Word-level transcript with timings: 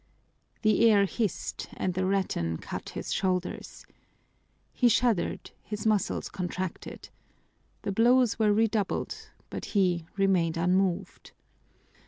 The 0.63 0.89
air 0.89 1.05
hissed 1.05 1.69
and 1.77 1.93
the 1.93 2.07
rattan 2.07 2.57
cut 2.57 2.89
his 2.89 3.13
shoulders. 3.13 3.85
He 4.73 4.89
shuddered, 4.89 5.51
his 5.61 5.85
muscles 5.85 6.27
contracted. 6.27 7.09
The 7.83 7.91
blows 7.91 8.39
were 8.39 8.51
redoubled, 8.51 9.29
but 9.51 9.63
he 9.77 10.07
remained 10.17 10.57
unmoved. 10.57 11.33